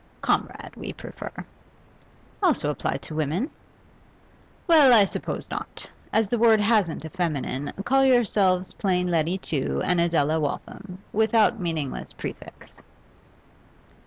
'Comrade, 0.19 0.71
we 0.75 0.91
prefer.' 0.93 1.45
'Also 2.41 2.71
applied 2.71 3.03
to 3.03 3.13
women?' 3.13 3.51
'Well, 4.65 4.91
I 4.91 5.05
suppose 5.05 5.51
not. 5.51 5.87
As 6.11 6.27
the 6.27 6.39
word 6.39 6.59
hasn't 6.59 7.05
a 7.05 7.09
feminine, 7.11 7.71
call 7.85 8.03
yourselves 8.03 8.73
plain 8.73 9.11
Letty 9.11 9.37
Tew 9.37 9.79
and 9.85 10.01
Adela 10.01 10.39
Waltham, 10.39 10.97
without 11.13 11.59
meaningless 11.59 12.13
prefix. 12.13 12.79